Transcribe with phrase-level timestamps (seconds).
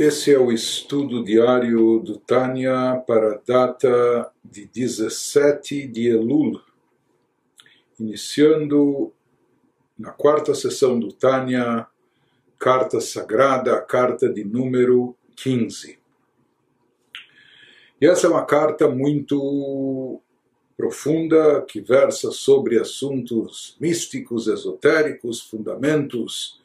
[0.00, 6.58] Esse é o estudo diário do Tânia para a data de 17 de Elul,
[7.98, 9.12] iniciando
[9.98, 11.86] na quarta sessão do Tânia,
[12.58, 15.98] carta sagrada, a carta de número 15.
[18.00, 20.18] E essa é uma carta muito
[20.78, 26.58] profunda que versa sobre assuntos místicos, esotéricos, fundamentos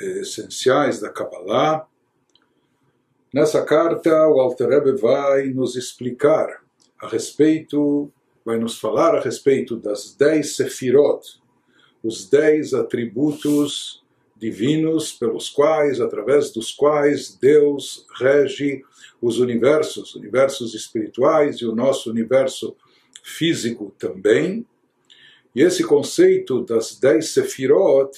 [0.00, 1.86] eh, essenciais da Kabbalah
[3.34, 6.62] Nessa carta, o Alter Rebbe vai nos explicar
[7.00, 8.08] a respeito,
[8.44, 11.42] vai nos falar a respeito das dez sefirot,
[12.00, 14.04] os dez atributos
[14.36, 18.84] divinos pelos quais, através dos quais Deus rege
[19.20, 22.76] os universos, universos espirituais e o nosso universo
[23.20, 24.64] físico também.
[25.52, 28.16] E esse conceito das dez sefirot,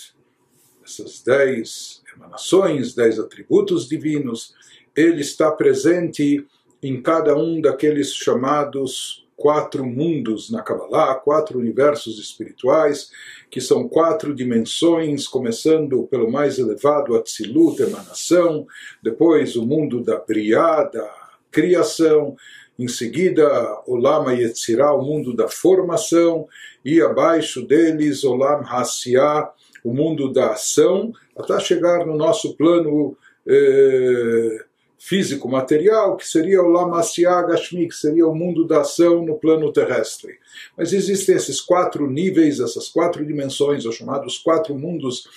[0.85, 4.55] essas dez emanações, dez atributos divinos,
[4.97, 6.47] ele está presente
[6.83, 13.11] em cada um daqueles chamados quatro mundos na Kabbalah, quatro universos espirituais,
[13.51, 18.67] que são quatro dimensões, começando pelo mais elevado, Atzilut, emanação,
[19.03, 21.09] depois o mundo da Briá, da
[21.51, 22.35] criação,
[22.79, 23.47] em seguida
[23.87, 26.49] Olam Yetzirah, o mundo da formação,
[26.85, 29.51] e abaixo deles Olam Hassiah,
[29.85, 33.17] o mundo da ação, até chegar no nosso plano
[33.47, 34.65] eh,
[34.99, 39.73] físico, material, que seria o Lamasya Gashmi, que seria o mundo da ação no plano
[39.73, 40.39] terrestre.
[40.77, 45.29] Mas existem esses quatro níveis, essas quatro dimensões, os chamados quatro mundos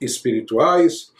[0.00, 1.12] espirituais.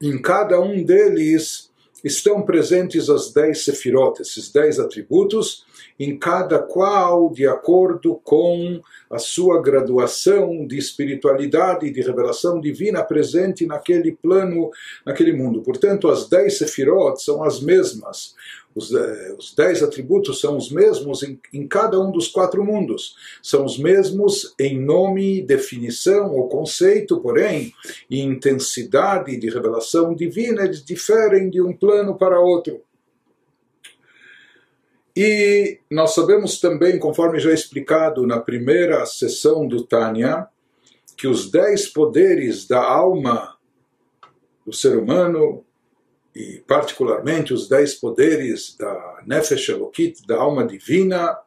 [0.00, 1.70] Em cada um deles
[2.04, 5.64] estão presentes as dez sefirot, esses dez atributos,
[5.98, 8.80] em cada qual de acordo com
[9.10, 14.70] a sua graduação de espiritualidade e de revelação divina presente naquele plano,
[15.06, 15.62] naquele mundo.
[15.62, 18.34] Portanto, as dez sefirot são as mesmas.
[18.74, 23.14] Os, eh, os dez atributos são os mesmos em, em, cada um dos quatro mundos.
[23.42, 27.72] São os mesmos em nome, definição ou conceito, porém,
[28.10, 32.82] em intensidade de revelação divina, eles diferem de um plano para outro.
[35.16, 40.48] E nós sabemos também, conforme já explicado na primeira sessão do Tânia,
[41.16, 43.56] que os dez poderes da alma
[44.66, 45.63] do ser humano,
[46.34, 51.38] e particularmente os dez poderes da Nefesh Elokit, da alma divina,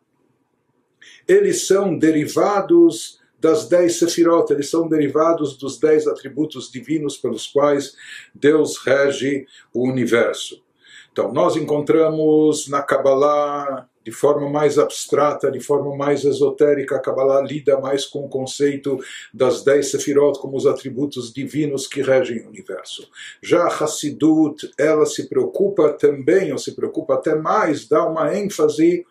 [1.28, 7.96] eles são derivados das dez sefirot, eles são derivados dos dez atributos divinos pelos quais
[8.34, 10.64] Deus rege o universo.
[11.12, 17.42] Então, nós encontramos na Kabbalah, de forma mais abstrata, de forma mais esotérica, a Kabbalah
[17.42, 18.98] lida mais com o conceito
[19.34, 23.06] das dez sefirot como os atributos divinos que regem o universo.
[23.44, 29.06] Já a Hassidut, ela se preocupa também, ou se preocupa até mais, dá uma ênfase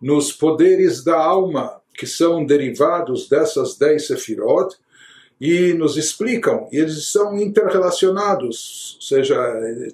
[0.00, 4.76] nos poderes da alma, que são derivados dessas dez sefirot,
[5.40, 9.38] e nos explicam, e eles são interrelacionados, ou seja,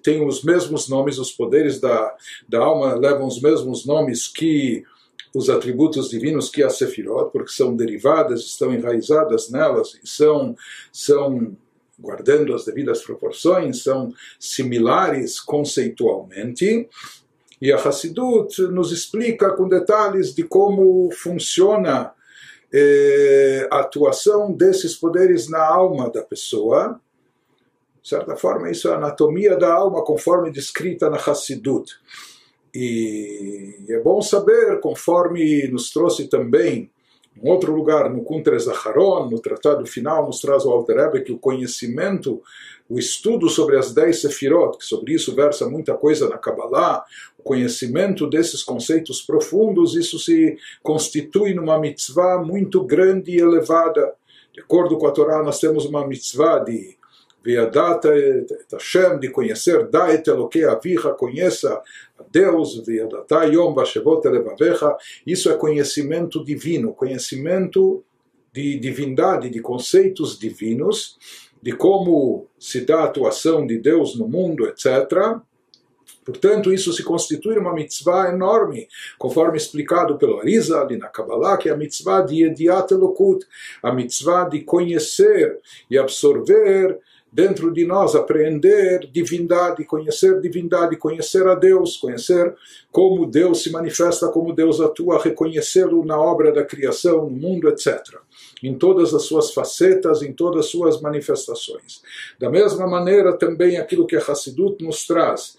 [0.02, 2.14] têm os mesmos nomes, os poderes da,
[2.48, 4.82] da alma levam os mesmos nomes que
[5.34, 10.56] os atributos divinos que a Sefirot, porque são derivadas, estão enraizadas nelas e são,
[10.92, 11.56] são
[11.98, 16.88] guardando as devidas proporções, são similares conceitualmente.
[17.60, 22.12] E a Hassidut nos explica com detalhes de como funciona
[22.76, 27.00] eh, atuação desses poderes na alma da pessoa.
[28.02, 31.94] De certa forma, isso é a anatomia da alma conforme descrita na Hassidut.
[32.74, 36.90] E é bom saber, conforme nos trouxe também
[37.36, 41.38] em outro lugar, no Kuntres Aharon, no tratado final, nos traz o Alter que o
[41.38, 42.40] conhecimento,
[42.88, 47.04] o estudo sobre as dez sefirot, que sobre isso versa muita coisa na Kabbalah,
[47.38, 54.14] o conhecimento desses conceitos profundos, isso se constitui numa mitzvah muito grande e elevada.
[54.52, 56.96] De acordo com a Torá, nós temos uma mitzvah de
[57.44, 61.82] Viadata et Hashem, de conhecer, da et Elokei Avicha, conheça
[62.18, 64.96] a Deus, Viadata Yom Vashevot Elevavecha,
[65.26, 68.02] isso é conhecimento divino, conhecimento
[68.52, 71.18] de divindade, de conceitos divinos,
[71.60, 75.40] de como se dá a atuação de Deus no mundo, etc.
[76.24, 78.88] Portanto, isso se constitui uma mitzvah enorme,
[79.18, 83.44] conforme explicado pelo Arizal na Kabbalah, que é a mitzvah de Ediat Elokut,
[83.82, 85.58] a mitzvah de conhecer
[85.90, 86.98] e absorver
[87.34, 92.54] dentro de nós apreender divindade, conhecer divindade, conhecer a Deus, conhecer
[92.92, 97.98] como Deus se manifesta, como Deus atua, reconhecê-lo na obra da criação, no mundo, etc.
[98.62, 102.02] em todas as suas facetas, em todas as suas manifestações.
[102.38, 105.58] Da mesma maneira, também aquilo que a Hassidut nos traz,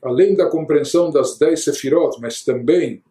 [0.00, 3.02] além da compreensão das dez sefirot, mas também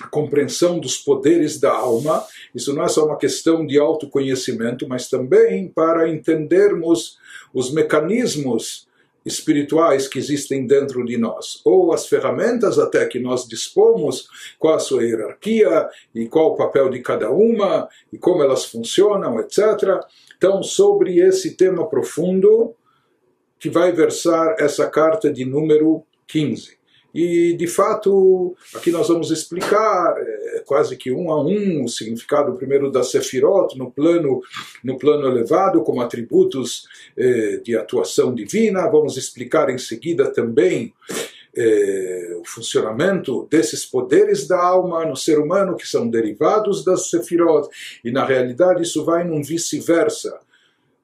[0.00, 2.24] a compreensão dos poderes da alma,
[2.54, 7.21] isso não é só uma questão de autoconhecimento, mas também para entendermos
[7.52, 8.86] os mecanismos
[9.24, 14.26] espirituais que existem dentro de nós, ou as ferramentas até que nós dispomos,
[14.58, 19.38] qual a sua hierarquia e qual o papel de cada uma e como elas funcionam,
[19.38, 20.00] etc.
[20.36, 22.74] Então, sobre esse tema profundo
[23.58, 26.81] que vai versar essa carta de número 15.
[27.14, 32.54] E, de fato, aqui nós vamos explicar é, quase que um a um o significado
[32.54, 34.40] primeiro da Sefirot no plano,
[34.82, 38.88] no plano elevado, como atributos é, de atuação divina.
[38.88, 40.94] Vamos explicar em seguida também
[41.54, 47.68] é, o funcionamento desses poderes da alma no ser humano, que são derivados das Sefirot,
[48.02, 50.40] e na realidade isso vai num vice-versa.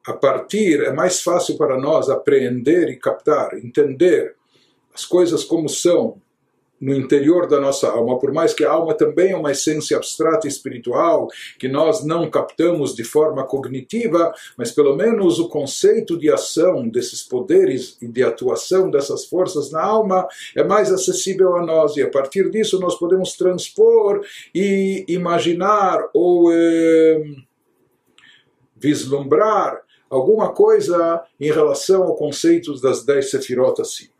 [0.06, 4.38] A partir, é mais fácil para nós apreender e captar, entender
[4.99, 6.21] as coisas como são
[6.81, 10.47] no interior da nossa alma, por mais que a alma também é uma essência abstrata
[10.47, 16.31] e espiritual que nós não captamos de forma cognitiva, mas pelo menos o conceito de
[16.33, 21.97] ação desses poderes e de atuação dessas forças na alma é mais acessível a nós
[21.97, 24.21] e a partir disso nós podemos transpor
[24.53, 27.23] e imaginar ou eh,
[28.77, 29.81] vislumbrar
[30.11, 34.18] alguma coisa em relação ao conceito das dez sefirot acima.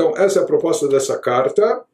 [0.00, 1.84] Então, essa é a proposta dessa carta.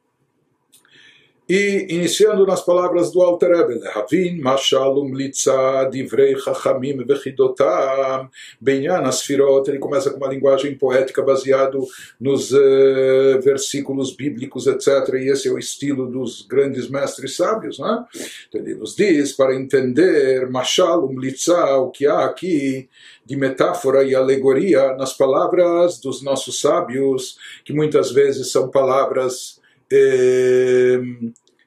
[1.49, 8.29] E iniciando nas palavras do Alter Rebbe, Havin Mashal Umlitza Divrei Chachamim Vechidotam
[8.61, 11.87] Benyan Asfirot, ele começa com uma linguagem poética baseado
[12.21, 15.15] nos uh, versículos bíblicos, etc.
[15.15, 17.79] E esse é o estilo dos grandes mestres sábios.
[17.79, 18.05] Né?
[18.49, 22.89] Então ele nos diz, para entender Mashal Umlitza, o que há aqui
[23.25, 31.01] de metáfora e alegoria nas palavras dos nossos sábios, que muitas vezes são palavras eh,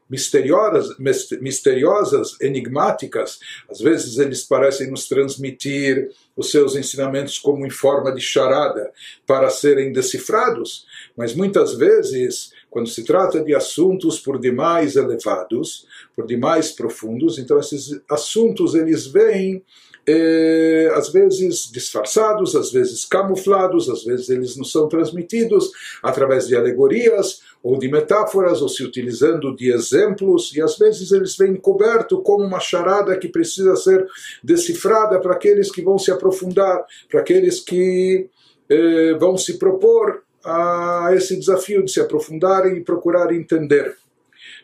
[0.10, 0.98] misteriosas,
[1.40, 3.40] misteriosas, enigmáticas.
[3.70, 8.92] Às vezes eles parecem nos transmitir os seus ensinamentos como em forma de charada
[9.28, 10.86] para serem decifrados,
[11.16, 15.86] mas muitas vezes, quando se trata de assuntos por demais elevados,
[16.16, 19.64] por demais profundos, então esses assuntos eles vêm
[20.08, 25.70] eh, às vezes disfarçados, às vezes camuflados, às vezes eles não são transmitidos
[26.02, 31.36] através de alegorias ou de metáforas, ou se utilizando de exemplos, e às vezes eles
[31.36, 34.08] vêm coberto como uma charada que precisa ser
[34.44, 38.30] decifrada para aqueles que vão se aprofundar, para aqueles que
[38.70, 43.98] eh, vão se propor a esse desafio de se aprofundarem e procurar entender.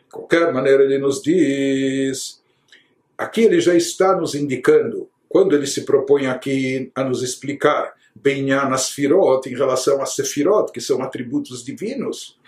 [0.04, 2.40] De qualquer maneira, ele nos diz.
[3.18, 8.70] Aqui ele já está nos indicando quando ele se propõe aqui a nos explicar Benyan
[9.46, 12.38] em relação a Sefirot, que são atributos divinos,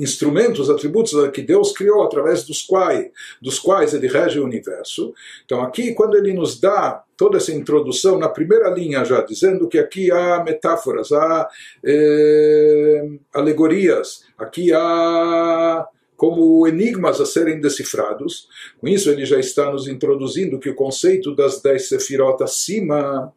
[0.00, 3.10] instrumentos, atributos que Deus criou através dos quais,
[3.40, 5.14] dos quais ele rege o universo.
[5.44, 9.78] Então aqui, quando ele nos dá toda essa introdução na primeira linha já, dizendo que
[9.78, 11.48] aqui há metáforas, há
[11.84, 15.86] eh, alegorias, aqui há
[16.16, 18.46] como enigmas a serem decifrados.
[18.78, 23.32] Com isso, ele já está nos introduzindo que o conceito das dez sefirot acima,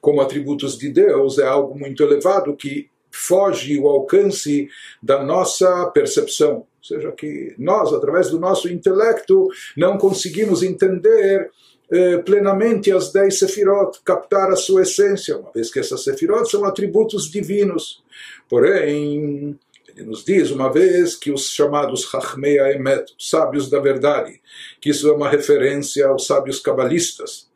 [0.00, 4.68] como atributos de Deus, é algo muito elevado que foge o alcance
[5.02, 6.56] da nossa percepção.
[6.56, 11.50] Ou seja, que nós, através do nosso intelecto, não conseguimos entender
[11.90, 16.64] eh, plenamente as dez sefirot, captar a sua essência, uma vez que essas sefirot são
[16.64, 18.02] atributos divinos.
[18.48, 19.56] Porém,
[19.88, 24.40] ele nos diz uma vez que os chamados Chachmei Emet, sábios da verdade,
[24.80, 27.48] que isso é uma referência aos sábios cabalistas.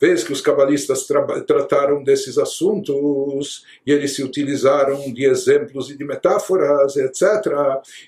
[0.00, 5.98] Vez que os cabalistas tra trataram desses assuntos e eles se utilizaram de exemplos e
[5.98, 7.20] de metáforas, etc.,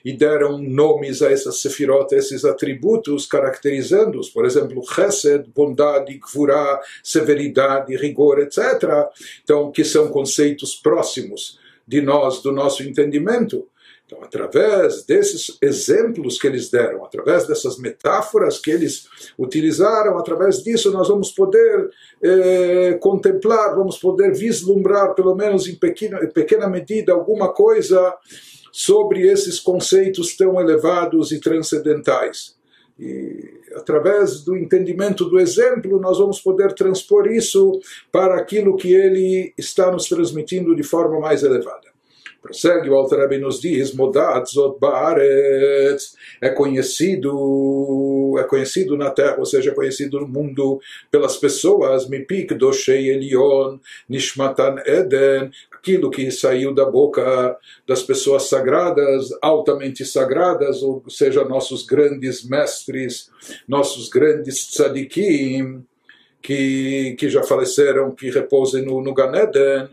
[0.02, 7.94] e deram nomes a essas sefirot, esses atributos, caracterizando-os, por exemplo, chesed, bondade, gvurá, severidade,
[7.96, 9.08] rigor, etc.,
[9.44, 13.66] então, que são conceitos próximos de nós, do nosso entendimento.
[14.12, 20.92] Então, através desses exemplos que eles deram, através dessas metáforas que eles utilizaram, através disso
[20.92, 21.88] nós vamos poder
[22.22, 28.14] eh, contemplar, vamos poder vislumbrar, pelo menos em pequena, em pequena medida, alguma coisa
[28.70, 32.54] sobre esses conceitos tão elevados e transcendentais.
[33.00, 39.54] E através do entendimento do exemplo, nós vamos poder transpor isso para aquilo que ele
[39.56, 41.81] está nos transmitindo de forma mais elevada.
[42.42, 49.46] Prossegue o Alter nos diz, Modat Zot Baaretz, é conhecido, é conhecido na terra, ou
[49.46, 56.74] seja, é conhecido no mundo pelas pessoas, Mipik Doshei Elion, Nishmatan Eden, aquilo que saiu
[56.74, 57.56] da boca
[57.86, 63.30] das pessoas sagradas, altamente sagradas, ou seja, nossos grandes mestres,
[63.68, 65.84] nossos grandes tzadikim,
[66.42, 69.88] que, que já faleceram, que repousem no, no Ganeden,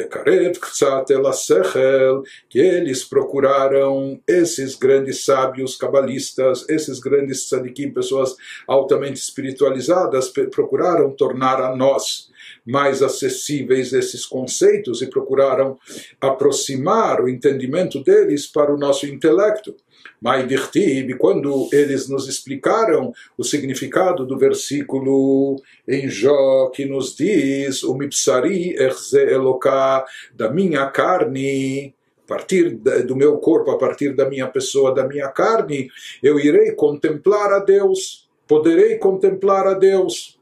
[0.00, 8.34] Lekarev Ktsat Elasechel, que eles procuraram esses grandes sábios cabalistas, esses grandes tzadikim, pessoas
[8.66, 12.30] altamente espiritualizadas, procuraram tornar a nós
[12.64, 15.78] mais acessíveis esses conceitos e procuraram
[16.20, 19.74] aproximar o entendimento deles para o nosso intelecto.
[20.20, 27.94] Maidirtib, quando eles nos explicaram o significado do versículo em Jó, que nos diz: O
[27.94, 28.74] mipsari
[29.14, 30.04] eloká,
[30.34, 32.70] da minha carne, a partir
[33.06, 35.90] do meu corpo, a partir da minha pessoa, da minha carne,
[36.22, 40.39] eu irei contemplar a Deus, poderei contemplar a Deus.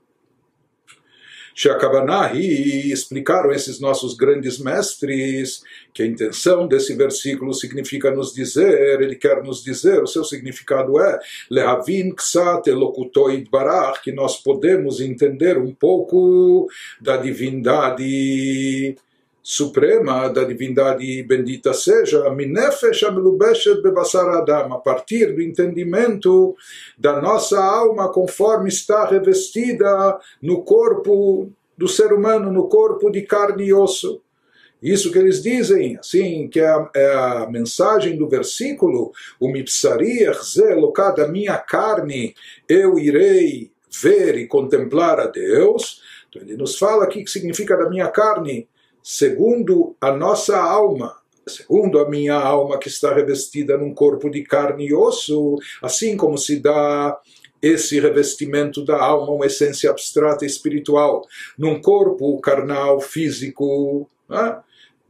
[1.59, 5.61] Shakabanahi explicaram esses nossos grandes mestres
[5.93, 11.01] que a intenção desse versículo significa nos dizer, ele quer nos dizer, o seu significado
[11.01, 11.19] é
[11.51, 16.69] Lehavin Ksat Elokutoid Barach, que nós podemos entender um pouco
[17.01, 18.97] da divindade
[19.51, 22.35] suprema da divindade bendita seja, a
[24.79, 26.55] partir do entendimento
[26.99, 33.69] da nossa alma conforme está revestida no corpo do ser humano, no corpo de carne
[33.69, 34.21] e osso.
[34.83, 40.25] Isso que eles dizem, assim, que é a, é a mensagem do versículo, o mipsari
[40.25, 42.35] erzeloká da minha carne,
[42.69, 46.03] eu irei ver e contemplar a Deus.
[46.29, 48.69] Então ele nos fala aqui que significa da minha carne,
[49.11, 54.89] segundo a nossa alma, segundo a minha alma que está revestida num corpo de carne
[54.89, 57.19] e osso, assim como se dá
[57.63, 64.07] esse revestimento da alma, uma essência abstrata espiritual, num corpo carnal, físico.
[64.29, 64.61] Né?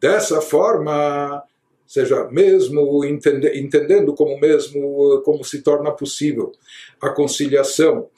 [0.00, 1.42] Dessa forma,
[1.84, 6.52] seja, mesmo entende, entendendo como mesmo como se torna possível
[7.00, 8.08] a conciliação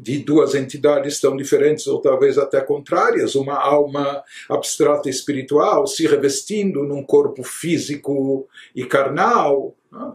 [0.00, 6.84] de duas entidades tão diferentes ou talvez até contrárias, uma alma abstrata espiritual se revestindo
[6.84, 9.74] num corpo físico e carnal.
[9.90, 10.12] Né?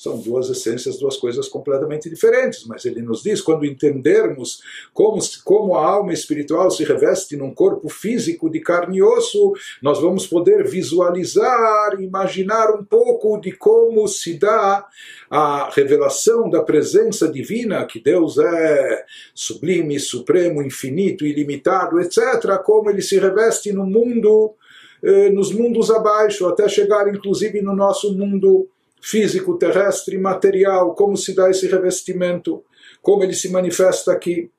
[0.00, 4.62] São duas essências, duas coisas completamente diferentes, mas ele nos diz: quando entendermos
[4.94, 9.52] como, como a alma espiritual se reveste num corpo físico de carne e osso,
[9.82, 14.86] nós vamos poder visualizar, imaginar um pouco de como se dá
[15.28, 19.04] a revelação da presença divina, que Deus é
[19.34, 24.54] sublime, supremo, infinito, ilimitado, etc., como ele se reveste no mundo,
[25.02, 28.66] eh, nos mundos abaixo, até chegar inclusive no nosso mundo
[29.00, 32.62] físico, terrestre, material, como se dá esse revestimento,
[33.02, 34.50] como ele se manifesta aqui.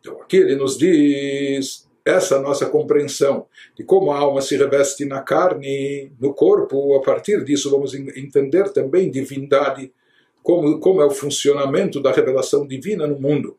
[0.00, 5.20] Então, aqui ele nos diz essa nossa compreensão de como a alma se reveste na
[5.20, 9.92] carne, no corpo, a partir disso vamos entender também divindade,
[10.42, 13.56] como, como é o funcionamento da revelação divina no mundo.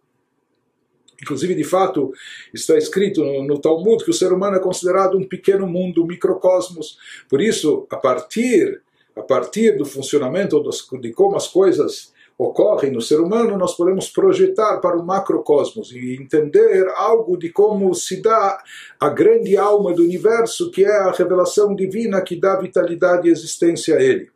[1.21, 2.11] Inclusive, de fato,
[2.53, 6.07] está escrito no, no, Talmud que o ser humano é considerado um pequeno mundo, um
[6.07, 6.97] microcosmos.
[7.29, 8.81] Por isso, a partir
[9.19, 10.61] a partir do funcionamento
[10.99, 16.15] de como as coisas ocorrem no ser humano, nós podemos projetar para o macrocosmos e
[16.15, 18.63] entender algo de como se dá
[18.97, 23.97] a grande alma do universo, que é a revelação divina que dá vitalidade e existência
[23.97, 24.29] a ele.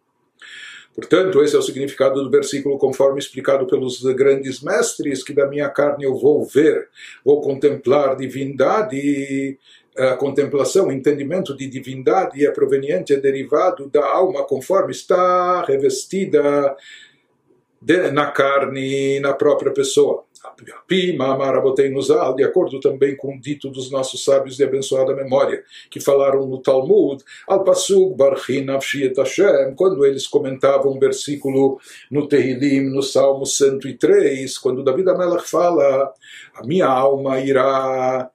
[0.93, 5.69] Portanto, esse é o significado do versículo conforme explicado pelos grandes mestres, que da minha
[5.69, 6.89] carne eu vou ver,
[7.25, 9.57] vou contemplar divindade,
[9.97, 16.75] a contemplação, o entendimento de divindade é proveniente, é derivado da alma conforme está revestida
[17.81, 20.23] de, na carne, na própria pessoa.
[22.35, 26.61] De acordo também com o dito dos nossos sábios de abençoada memória, que falaram no
[26.61, 31.79] Talmud, al pasuk barchin Hashem, quando eles comentavam um versículo
[32.11, 36.13] no Tehilim, no Salmo 103, quando David Amelach fala,
[36.55, 38.29] a minha alma irá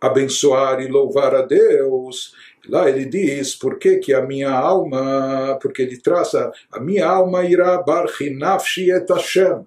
[0.00, 2.34] abençoar e louvar a Deus.
[2.68, 7.44] Lá ele diz, por que, que a minha alma, porque ele traça, a minha alma
[7.44, 9.64] irá barchinafshi et Hashem.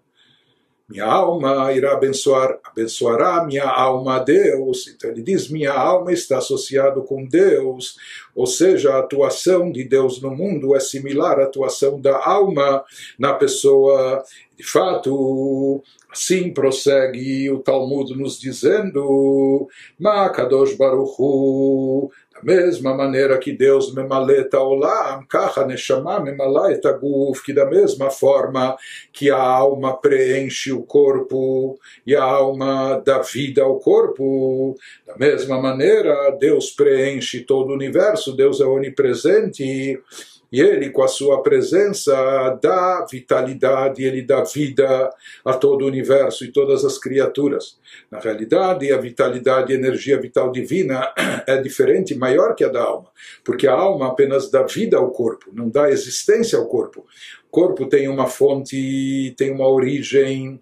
[0.89, 4.88] Minha alma irá abençoar, abençoará minha alma a Deus.
[4.88, 7.96] Então ele diz, minha alma está associado com Deus.
[8.36, 12.84] Ou seja, a atuação de Deus no mundo é similar à atuação da alma
[13.19, 14.24] na pessoa.
[14.58, 19.67] De fato, Assim prossegue o Talmud nos dizendo:
[20.00, 27.65] Makadosh Baruchu, Da mesma maneira que Deus memaleta olam, kacha neshama memalaeta guf, que da
[27.65, 28.77] mesma forma
[29.12, 31.77] que a alma preenche o corpo
[32.08, 38.36] e a alma dá vida ao corpo, da mesma maneira Deus preenche todo o universo,
[38.36, 40.01] Deus é onipresente
[40.51, 42.13] e ele, com a sua presença,
[42.61, 45.09] dá vitalidade, ele dá vida
[45.45, 47.77] a todo o universo e todas as criaturas.
[48.09, 51.13] Na realidade, a vitalidade, a energia vital divina
[51.45, 53.09] é diferente, maior que a da alma,
[53.43, 57.05] porque a alma apenas dá vida ao corpo, não dá existência ao corpo.
[57.47, 60.59] O corpo tem uma fonte, tem uma origem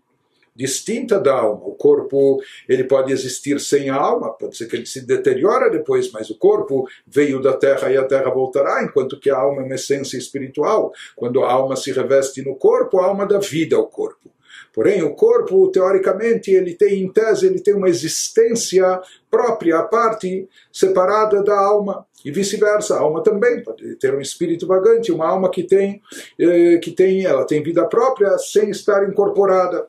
[0.57, 1.67] distinta da alma.
[1.67, 6.11] O corpo ele pode existir sem a alma, pode ser que ele se deteriora depois,
[6.11, 9.65] mas o corpo veio da terra e a terra voltará, enquanto que a alma é
[9.65, 10.91] uma essência espiritual.
[11.15, 14.31] Quando a alma se reveste no corpo, a alma dá vida ao corpo.
[14.73, 20.47] Porém, o corpo, teoricamente, ele tem, em tese, ele tem uma existência própria, a parte
[20.71, 22.05] separada da alma.
[22.23, 25.99] E vice-versa, a alma também pode ter um espírito vagante, uma alma que tem,
[26.39, 29.87] eh, que tem, ela tem vida própria sem estar incorporada.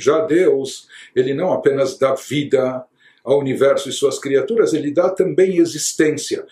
[0.00, 2.84] Já Deus, ele não apenas dá vida
[3.22, 6.44] ao universo e suas criaturas, ele dá também existência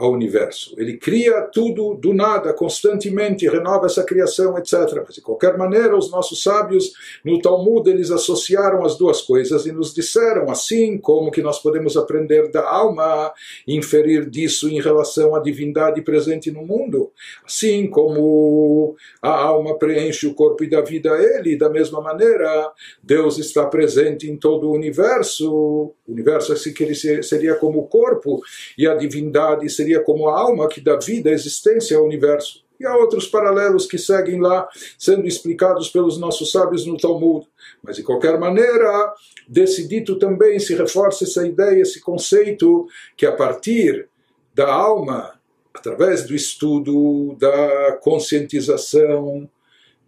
[0.00, 0.74] ao universo.
[0.78, 5.02] Ele cria tudo do nada, constantemente, renova essa criação, etc.
[5.04, 6.92] Mas, de qualquer maneira, os nossos sábios
[7.22, 11.98] no Talmud eles associaram as duas coisas e nos disseram assim como que nós podemos
[11.98, 13.30] aprender da alma
[13.68, 17.12] inferir disso em relação à divindade presente no mundo.
[17.44, 22.72] Assim como a alma preenche o corpo e dá vida a ele, da mesma maneira,
[23.02, 25.92] Deus está presente em todo o universo.
[26.10, 28.42] O universo assim que ele seria como o corpo
[28.76, 32.64] e a divindade seria como a alma que dá vida, existência ao universo.
[32.80, 37.46] E há outros paralelos que seguem lá, sendo explicados pelos nossos sábios no Talmud.
[37.80, 39.14] Mas, de qualquer maneira,
[39.46, 44.08] desse dito também se reforça essa ideia, esse conceito, que a partir
[44.52, 45.38] da alma,
[45.72, 49.48] através do estudo, da conscientização,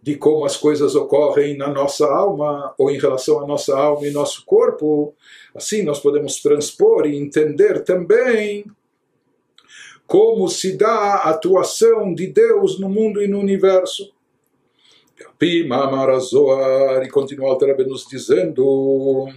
[0.03, 4.11] de como as coisas ocorrem na nossa alma ou em relação à nossa alma e
[4.11, 5.15] nosso corpo,
[5.55, 8.65] assim nós podemos transpor e entender também
[10.05, 14.13] como se dá a atuação de Deus no mundo e no universo.
[15.41, 19.29] E continua o nos dizendo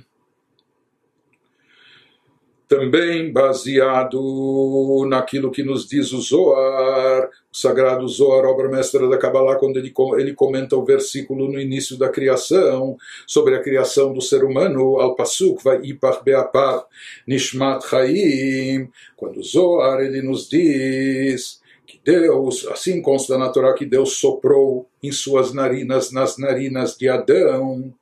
[2.68, 9.56] também baseado naquilo que nos diz o Zohar, o sagrado Zohar, obra mestra da Kabbalah,
[9.56, 14.42] quando ele, ele comenta o versículo no início da criação, sobre a criação do ser
[14.42, 16.84] humano, al pasuk vai ipach beapar
[17.26, 23.86] nishmat chaim, quando o Zohar ele nos diz que Deus, assim consta na Torá que
[23.86, 27.94] Deus soprou em suas narinas, nas narinas de Adão,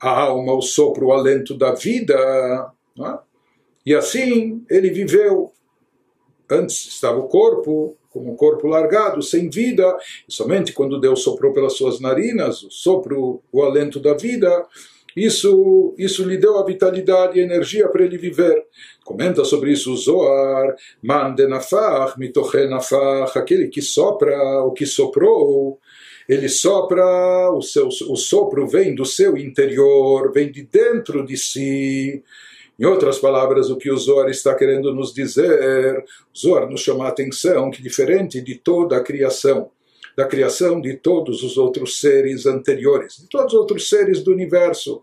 [0.00, 3.31] a alma, o sopro, o alento da vida, não é?
[3.84, 5.52] E assim ele viveu.
[6.50, 9.96] Antes estava o corpo, como um corpo largado, sem vida,
[10.28, 14.66] e somente quando Deus soprou pelas suas narinas, o sopro, o alento da vida,
[15.16, 18.64] isso, isso lhe deu a vitalidade e a energia para ele viver.
[19.04, 25.78] Comenta sobre isso o Zohar, Mandenafach, Mitochenafach, aquele que sopra, o que soprou,
[26.28, 32.22] ele sopra, o, seu, o sopro vem do seu interior, vem de dentro de si,
[32.78, 36.04] em outras palavras, o que o Zohar está querendo nos dizer,
[36.34, 39.70] o Zohar nos chama a atenção que, diferente de toda a criação,
[40.16, 45.02] da criação de todos os outros seres anteriores, de todos os outros seres do universo,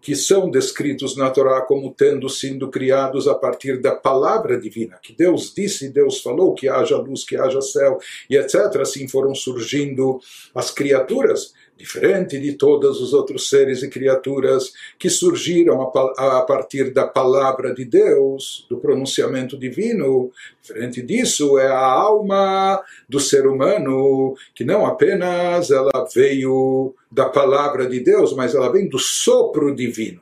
[0.00, 5.12] que são descritos na Torá como tendo sido criados a partir da palavra divina, que
[5.12, 7.98] Deus disse, Deus falou que haja luz, que haja céu,
[8.30, 8.76] e etc.
[8.80, 10.20] Assim foram surgindo
[10.54, 17.06] as criaturas diferente de todos os outros seres e criaturas que surgiram a, partir da
[17.06, 20.32] palavra de Deus, do pronunciamento divino.
[20.60, 27.86] Diferente disso é a alma do ser humano, que não apenas ela veio da palavra
[27.86, 30.20] de Deus, mas ela vem do sopro divino.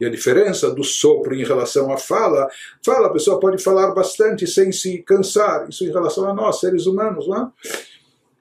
[0.00, 2.48] E a diferença do sopro em relação à fala,
[2.84, 6.86] fala, a pessoa pode falar bastante sem se cansar, isso em relação a nós, seres
[6.86, 7.48] humanos, não é?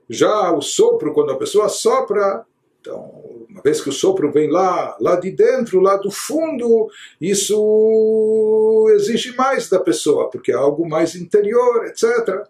[0.09, 2.45] Já o sopro, quando a pessoa sopra,
[2.85, 3.11] então,
[3.49, 6.87] uma vez que o sopro vem lá, lá de dentro, lá do fundo,
[7.19, 12.45] isso exige mais da pessoa, porque é algo mais interior, etc.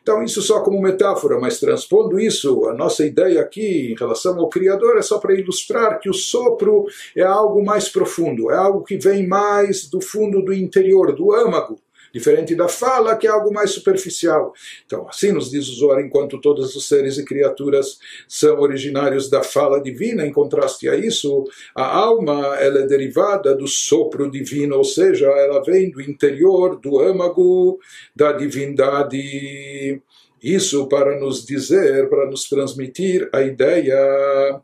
[0.00, 4.48] Então, isso só como metáfora, mas transpondo isso, a nossa ideia aqui em relação ao
[4.48, 8.96] Criador é só para ilustrar que o sopro é algo mais profundo, é algo que
[8.96, 11.78] vem mais do fundo do interior, do âmago,
[12.12, 14.52] diferente da fala, que é algo mais superficial.
[14.86, 19.42] Então, assim nos diz o Zohar, enquanto todos os seres e criaturas são originários da
[19.42, 21.44] fala divina, em contraste a isso,
[21.74, 26.98] a alma ela é derivada do sopro divino, ou seja, ela vem do interior, do
[26.98, 27.78] âmago
[28.14, 30.00] da divindade.
[30.42, 34.60] Isso para nos dizer, para nos transmitir a ideia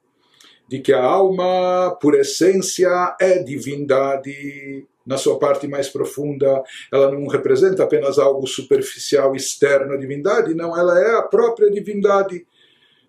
[0.69, 7.27] de que a alma, por essência, é divindade na sua parte mais profunda, ela não
[7.29, 12.47] representa apenas algo superficial externo à divindade, não, ela é a própria divindade.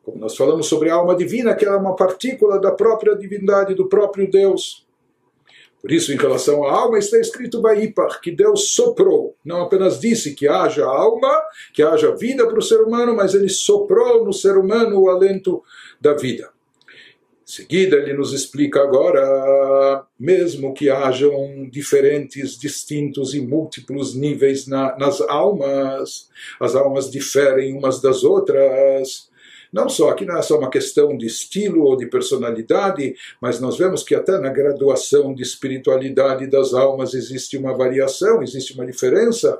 [0.03, 3.73] Como nós falamos sobre a alma divina, que ela é uma partícula da própria divindade,
[3.73, 4.87] do próprio Deus.
[5.81, 9.35] Por isso, em relação à alma, está escrito Vaipar, que Deus soprou.
[9.43, 11.31] Não apenas disse que haja alma,
[11.73, 15.63] que haja vida para o ser humano, mas ele soprou no ser humano o alento
[15.99, 16.49] da vida.
[17.47, 24.97] Em seguida, ele nos explica agora, mesmo que hajam diferentes, distintos e múltiplos níveis na,
[24.97, 26.27] nas almas,
[26.59, 29.29] as almas diferem umas das outras.
[29.71, 33.77] Não só, aqui não é só uma questão de estilo ou de personalidade, mas nós
[33.77, 39.57] vemos que até na graduação de espiritualidade das almas existe uma variação, existe uma diferença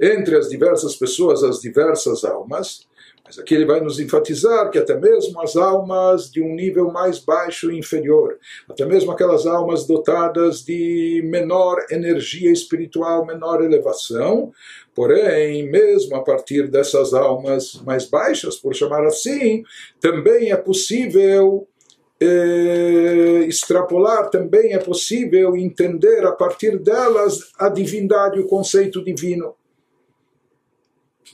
[0.00, 2.87] entre as diversas pessoas, as diversas almas.
[3.28, 7.18] Mas aqui ele vai nos enfatizar que até mesmo as almas de um nível mais
[7.18, 14.50] baixo e inferior, até mesmo aquelas almas dotadas de menor energia espiritual, menor elevação,
[14.94, 19.62] porém, mesmo a partir dessas almas mais baixas, por chamar assim,
[20.00, 21.68] também é possível
[22.18, 29.54] eh, extrapolar, também é possível entender a partir delas a divindade, o conceito divino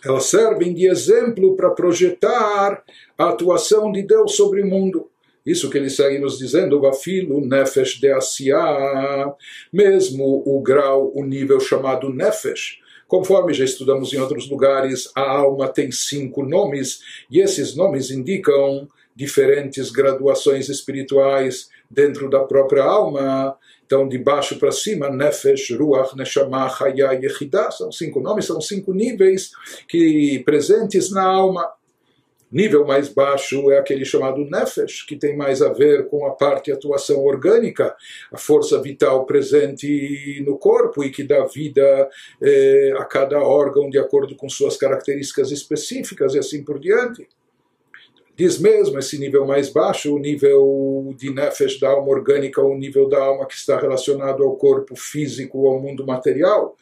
[0.05, 2.83] elas servem de exemplo para projetar
[3.19, 5.11] a atuação de Deus sobre o mundo.
[5.45, 9.35] Isso que ele segue nos dizendo, Vafilo Nefesh de Asiá,
[9.71, 15.69] mesmo o grau, o nível chamado Nefesh, Conforme já estudamos em outros lugares, a alma
[15.69, 23.57] tem cinco nomes e esses nomes indicam diferentes graduações espirituais dentro da própria alma.
[23.87, 28.61] Então, de baixo para cima, Nefesh, Ruach, Neshama, Chaya e Yehidah, são cinco nomes, são
[28.61, 29.53] cinco níveis
[29.89, 31.71] que presentes na alma.
[32.51, 36.67] Nível mais baixo é aquele chamado Nefesh, que tem mais a ver com a parte
[36.67, 37.95] de atuação orgânica,
[38.33, 42.09] a força vital presente no corpo e que dá vida
[42.41, 47.27] eh, a cada órgão de acordo com suas características específicas e assim por diante.
[48.37, 53.09] Diz mesmo esse nível mais baixo, o nível de nefesh da alma orgânica, o nível
[53.09, 56.77] da alma que está relacionado ao corpo físico, ao mundo material.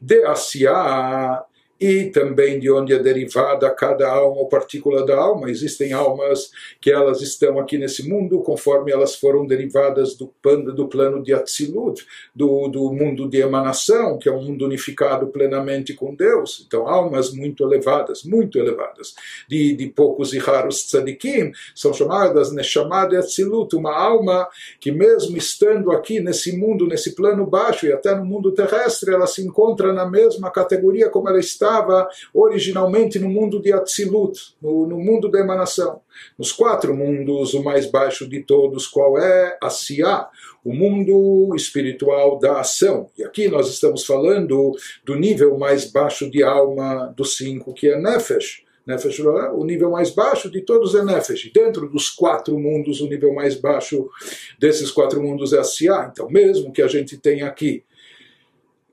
[0.00, 1.44] De Asiá,
[1.82, 5.50] e também de onde é derivada cada alma ou partícula da alma.
[5.50, 10.86] Existem almas que elas estão aqui nesse mundo conforme elas foram derivadas do plano, do
[10.86, 16.14] plano de Atzilut, do, do mundo de emanação, que é um mundo unificado plenamente com
[16.14, 16.64] Deus.
[16.64, 19.16] Então, almas muito elevadas, muito elevadas,
[19.48, 25.36] de, de poucos e raros tzadikim, são chamadas Neshama de Atzilut, uma alma que mesmo
[25.36, 29.92] estando aqui nesse mundo, nesse plano baixo e até no mundo terrestre, ela se encontra
[29.92, 35.30] na mesma categoria como ela está estava originalmente no mundo de Atzilut, no, no mundo
[35.30, 36.00] da emanação.
[36.38, 39.56] Nos quatro mundos, o mais baixo de todos, qual é?
[39.62, 40.28] Asiá,
[40.62, 43.08] o mundo espiritual da ação.
[43.16, 44.72] E aqui nós estamos falando
[45.04, 48.62] do nível mais baixo de alma dos cinco, que é Nefesh.
[48.86, 51.50] Nefesh, o nível mais baixo de todos é Nefesh.
[51.54, 54.10] Dentro dos quatro mundos, o nível mais baixo
[54.58, 56.10] desses quatro mundos é Asiá.
[56.12, 57.84] Então, mesmo que a gente tenha aqui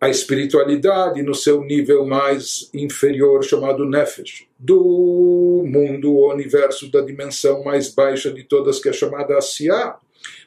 [0.01, 7.63] a espiritualidade no seu nível mais inferior, chamado Nefesh, do mundo, o universo da dimensão
[7.63, 9.97] mais baixa de todas, que é chamada Asiá,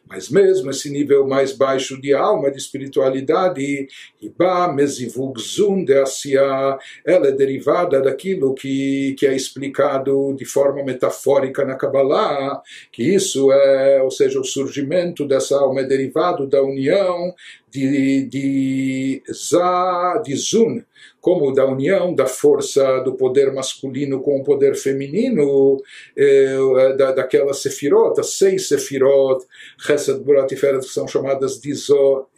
[0.07, 3.87] mas mesmo esse nível mais baixo de alma, de espiritualidade,
[4.21, 10.83] Iba Mezivug Zun de Asiya, ela é derivada daquilo que, que é explicado de forma
[10.83, 12.61] metafórica na Kabbalah,
[12.91, 17.35] que isso é, ou seja, o surgimento dessa alma é derivado da união
[17.73, 20.83] de, de, za, de Zun,
[21.21, 25.81] como da união da força do poder masculino com o poder feminino,
[26.17, 29.43] eh, da, daquela sefirot, as seis sefirot,
[29.79, 31.73] Chesed, Burat e Feret, que são chamadas de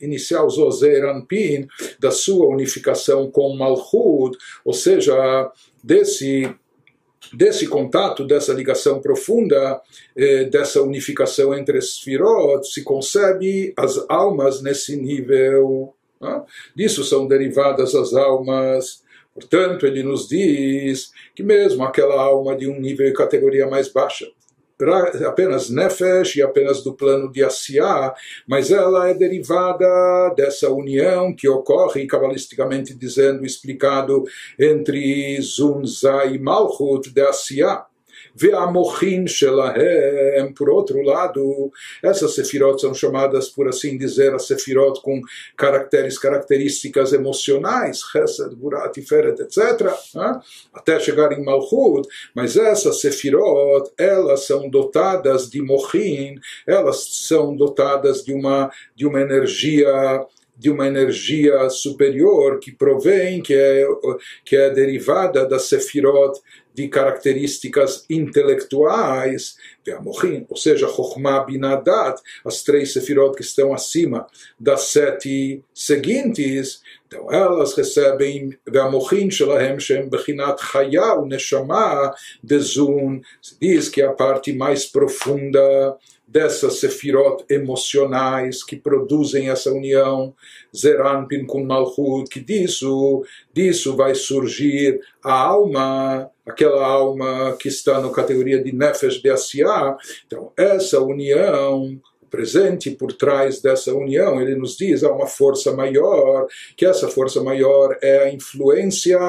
[0.01, 1.67] inicial Zozer Anpin,
[1.99, 5.51] da sua unificação com Malchut, ou seja,
[5.83, 6.55] desse
[7.33, 9.81] desse contato, dessa ligação profunda,
[10.17, 15.95] eh, dessa unificação entre as Sfirot, se concebe as almas nesse nível
[16.75, 19.03] Disso são derivadas as almas.
[19.33, 24.31] Portanto, ele nos diz que mesmo aquela alma de um nível e categoria mais baixa,
[25.27, 28.15] apenas Nefesh e apenas do plano de Asiá,
[28.47, 29.87] mas ela é derivada
[30.37, 34.25] dessa união que ocorre, cabalisticamente dizendo, explicado,
[34.59, 37.87] entre Zunza e Malchut de Asiá.
[38.35, 39.27] Ve'amochin
[40.57, 41.71] por outro lado,
[42.03, 45.21] essas sefirot são chamadas, por assim dizer, as sefirot com
[45.57, 50.41] caracteres, características emocionais, Chesed, Burat, Tiferet, etc., né?
[50.73, 58.25] até chegar em Malchut, mas essas sefirot, elas são dotadas de mochin, elas são dotadas
[58.25, 60.25] de uma, de uma energia
[60.57, 63.85] de uma energia superior que provém, que é,
[64.45, 66.41] que é derivada da sefirot
[66.74, 69.56] de características intelectuais,
[70.48, 74.28] ou seja, Chokhmah Binadat, as três sefirot que estão acima
[74.60, 82.08] das sete seguintes, então elas recebem והמוחין שלהם שהם בחינת חיה ונשמה
[82.44, 85.98] דזון, se diz que é a parte mais profunda
[86.35, 90.35] dessas sefirot emocionais que produzem essa união,
[90.77, 98.11] Zeranpin com Malchut, que disso, disso vai surgir a alma, aquela alma que está na
[98.11, 99.97] categoria de Nefesh de Asiá.
[100.27, 102.01] Então, essa união
[102.35, 107.41] presente por trás dessa união, ele nos diz há uma força maior, que essa força
[107.41, 109.21] maior é a influência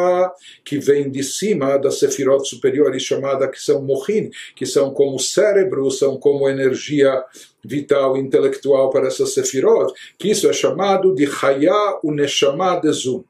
[0.63, 5.91] que vem de cima das sefirot superiores, chamada que são mohin, que são como cérebro,
[5.91, 7.23] são como energia
[7.63, 13.17] vital intelectual para essas sefirot, que isso é chamado de Hayah Uneshama de Zum.
[13.17, 13.25] Ou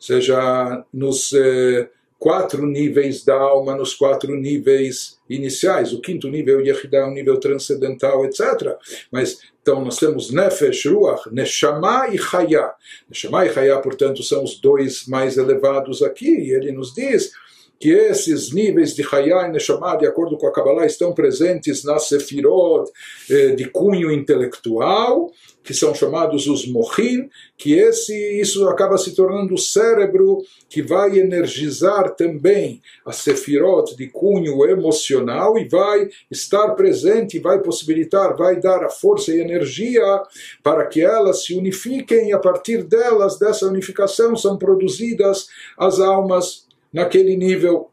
[0.00, 1.88] seja, nos eh,
[2.18, 5.92] quatro níveis da alma, nos quatro níveis iniciais.
[5.92, 8.76] O quinto nível, Yehidah, é um nível transcendental, etc.
[9.10, 12.72] Mas, então, nós temos Nefesh, Ruach, Neshama e Chaya.
[13.08, 16.30] Neshama e Chaya, portanto, são os dois mais elevados aqui.
[16.30, 17.32] E ele nos diz
[17.78, 22.90] que esses níveis de Hayah e de acordo com a Kabbalah, estão presentes na Sefirot
[23.30, 25.30] eh, de cunho intelectual,
[25.62, 31.18] que são chamados os Mohin, que esse, isso acaba se tornando o cérebro que vai
[31.18, 38.84] energizar também a Sefirot de cunho emocional e vai estar presente, vai possibilitar, vai dar
[38.84, 40.22] a força e energia
[40.62, 42.28] para que elas se unifiquem.
[42.28, 46.65] E a partir delas, dessa unificação, são produzidas as almas
[46.96, 47.90] naquele nível.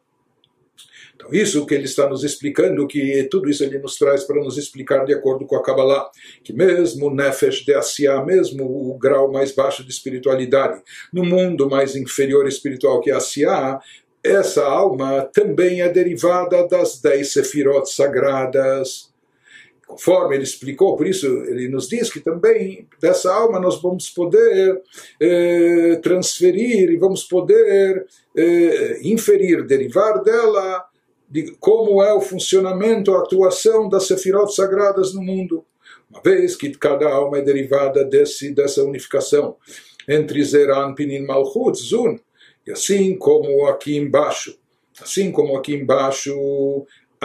[1.13, 4.58] Então, isso que ele está nos explicando, que tudo isso ele nos traz para nos
[4.58, 6.10] explicar de acordo com a Kabbalah,
[6.44, 11.70] que mesmo o Nefesh de Asiá, mesmo o grau mais baixo de espiritualidade, no mundo
[11.70, 13.80] mais inferior espiritual que é Asiá,
[14.24, 19.12] essa alma também é derivada das dez sefirot sagradas
[19.93, 24.82] conforme ele explicou, por isso ele nos diz que também dessa alma nós vamos poder
[25.19, 30.84] eh, transferir e vamos poder eh, inferir, derivar dela
[31.29, 35.63] de como é o funcionamento, a atuação das sefirot sagradas no mundo.
[36.10, 39.56] Uma vez que cada alma é derivada desse, dessa unificação
[40.08, 42.19] entre Zeran, Pinin, Malchut, Zun,
[42.65, 44.58] e assim como aqui embaixo,
[45.01, 46.34] assim como aqui embaixo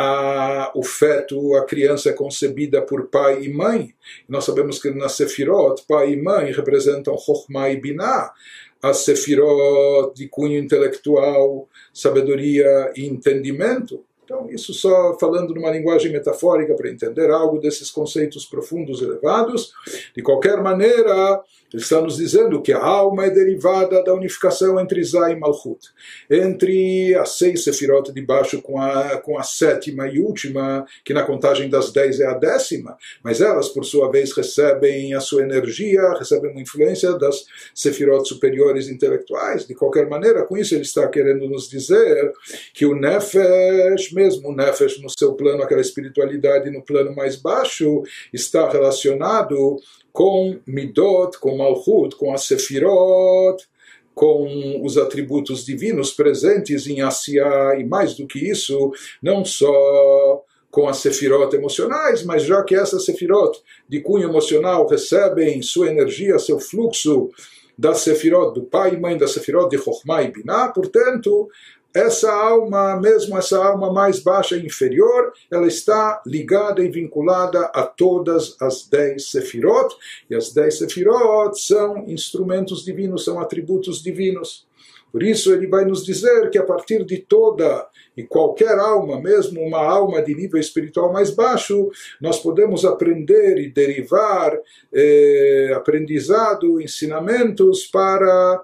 [0.00, 3.92] a, o feto, a criança é concebida por pai e mãe.
[4.28, 8.32] Nós sabemos que na Sefirot, pai e mãe representam Chokhmah e Binah.
[8.80, 14.04] As Sefirot de cunho intelectual, sabedoria e entendimento.
[14.22, 19.72] Então, isso só falando numa linguagem metafórica para entender algo desses conceitos profundos elevados.
[20.14, 25.02] De qualquer maneira, ele está nos dizendo que a alma é derivada da unificação entre
[25.04, 25.88] Zá e Malchut,
[26.30, 31.24] entre as seis sefirot de baixo com a, com a sétima e última, que na
[31.24, 36.14] contagem das dez é a décima, mas elas, por sua vez, recebem a sua energia,
[36.18, 39.66] recebem uma influência das sefirot superiores intelectuais.
[39.66, 42.32] De qualquer maneira, com isso ele está querendo nos dizer
[42.72, 48.02] que o Nefesh, mesmo o Nefesh no seu plano, aquela espiritualidade no plano mais baixo,
[48.32, 49.78] está relacionado
[50.18, 53.64] com Midot, com Malchut, com a Sefirot,
[54.12, 60.88] com os atributos divinos presentes em Asiá, e mais do que isso, não só com
[60.88, 66.58] as sefirot emocionais, mas já que essas sefirot de cunho emocional recebem sua energia, seu
[66.58, 67.30] fluxo
[67.78, 71.48] da sefirot do pai e mãe, da sefirot de Chokhmah e Binah, portanto,
[71.94, 77.82] essa alma, mesmo essa alma mais baixa e inferior, ela está ligada e vinculada a
[77.82, 79.96] todas as dez sefirot,
[80.30, 84.66] e as dez sefirot são instrumentos divinos, são atributos divinos.
[85.10, 89.60] Por isso ele vai nos dizer que a partir de toda e qualquer alma, mesmo
[89.62, 94.58] uma alma de nível espiritual mais baixo, nós podemos aprender e derivar
[94.92, 98.62] eh, aprendizado, ensinamentos para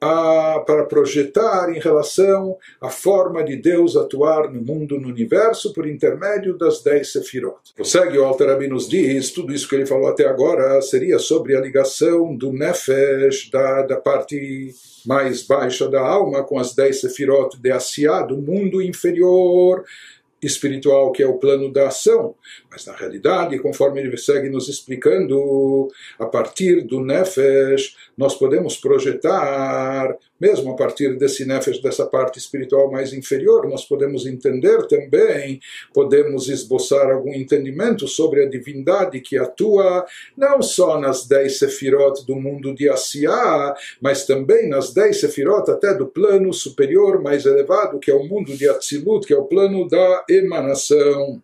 [0.00, 5.86] a, para projetar em relação à forma de Deus atuar no mundo, no universo, por
[5.86, 7.56] intermédio das dez sefirot.
[7.74, 11.60] Prossegue o Alter nos diz, tudo isso que ele falou até agora seria sobre a
[11.60, 17.70] ligação do Nefesh, da, da parte mais baixa da alma, com as dez sefirot de
[17.70, 19.84] Asiá, do mundo inferior,
[20.42, 22.34] espiritual, que é o plano da ação.
[22.70, 30.16] Mas na realidade, conforme ele segue nos explicando, a partir do Nefesh, nós podemos projetar,
[30.40, 35.60] mesmo a partir desse Nefesh, dessa parte espiritual mais inferior, nós podemos entender também,
[35.94, 40.04] podemos esboçar algum entendimento sobre a divindade que atua
[40.36, 45.94] não só nas dez sefirot do mundo de Asiá, mas também nas dez sefirot até
[45.94, 49.88] do plano superior mais elevado, que é o mundo de Atzilut, que é o plano
[49.88, 51.42] da emanação.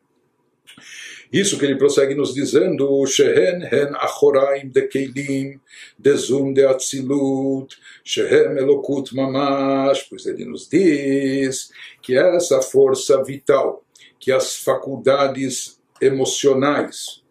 [1.32, 5.58] Isso que ele prossegue nos dizendo, Shehen hen achoraim de keilim,
[5.98, 11.70] de zum de atzilut, Shehem elokut mamash, pois ele nos diz
[12.02, 13.82] que essa força vital,
[14.20, 17.22] que as faculdades emocionais,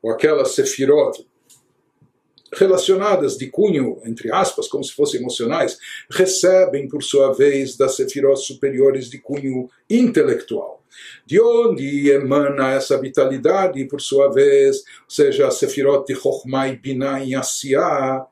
[0.00, 1.26] ou aquelas sefirot,
[2.54, 5.78] relacionadas de cunho, entre aspas, como se fossem emocionais,
[6.10, 10.81] recebem, por sua vez, das sefirot superiores de cunho intelectual.
[11.26, 17.24] De onde emana essa vitalidade, por sua vez, seja a Sefirot de Chokhmah e Binah
[17.24, 18.26] em Asiá,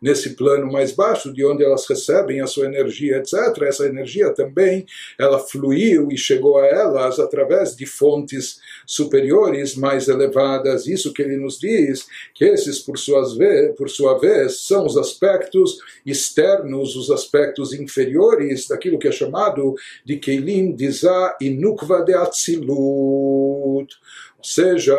[0.00, 3.62] nesse plano mais baixo, de onde elas recebem a sua energia, etc.
[3.62, 4.86] Essa energia também,
[5.18, 10.86] ela fluiu e chegou a elas através de fontes superiores mais elevadas.
[10.86, 14.96] Isso que ele nos diz, que esses, por, suas vez, por sua vez, são os
[14.96, 22.14] aspectos externos, os aspectos inferiores daquilo que é chamado de Keilim, Dizá e Nukva de
[22.14, 23.94] Atzilut.
[24.38, 24.96] Ou seja,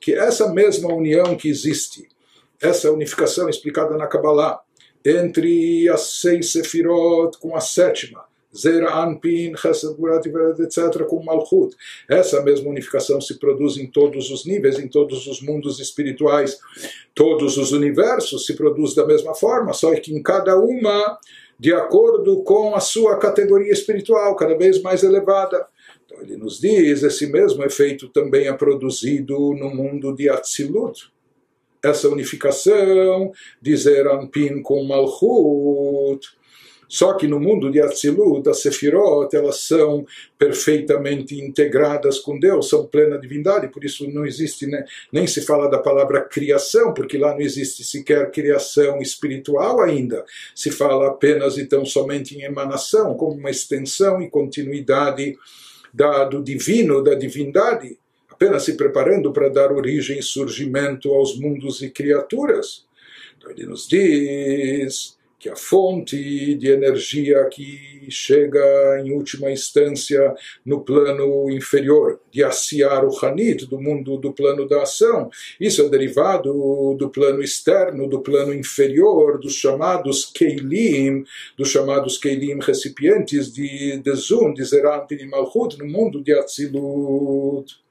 [0.00, 2.13] que essa mesma união que existe
[2.60, 4.60] essa unificação explicada na Kabbalah
[5.04, 8.24] entre as seis sefirot com a sétima,
[8.56, 11.76] Zera Anpin, Chesed Gurat etc., com Malchut.
[12.08, 16.58] Essa mesma unificação se produz em todos os níveis, em todos os mundos espirituais,
[17.14, 21.18] todos os universos se produz da mesma forma, só que em cada uma
[21.58, 25.66] de acordo com a sua categoria espiritual, cada vez mais elevada.
[26.04, 31.13] Então ele nos diz, esse mesmo efeito também é produzido no mundo de Atzilut
[31.84, 36.26] essa unificação de Zerampin com Malchut.
[36.88, 40.06] Só que no mundo de Atzilut, as Sefirot, elas são
[40.38, 45.68] perfeitamente integradas com Deus, são plena divindade, por isso não existe, né, nem se fala
[45.68, 50.24] da palavra criação, porque lá não existe sequer criação espiritual ainda.
[50.54, 55.36] Se fala apenas, então, somente em emanação, como uma extensão e continuidade
[55.92, 57.98] da, do divino, da divindade
[58.34, 62.84] apenas se preparando para dar origem e surgimento aos mundos e criaturas.
[63.38, 70.80] Então ele nos diz que a fonte de energia que chega em última instância no
[70.80, 75.28] plano inferior, de Asiar o Hanit, do mundo do plano da ação,
[75.60, 81.24] isso é derivado do plano externo, do plano inferior, dos chamados Keilim,
[81.58, 87.83] dos chamados Keilim recipientes de, de Zun, de Zerant e Malchut, no mundo de Atzilut.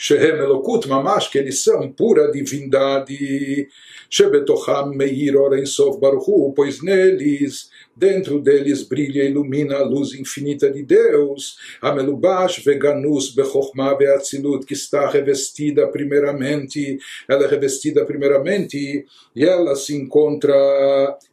[0.00, 3.68] Shehem Elokut Mamash, que eles são pura divindade.
[4.08, 10.70] Shebetocham Meir Oren Sof Baruchu, pois neles dentro deles brilha e ilumina a luz infinita
[10.70, 19.44] de Deus, Amelubash Veganus Bechochma Beatzilut, que está revestida primeiramente, ela é revestida primeiramente e
[19.44, 20.54] ela se encontra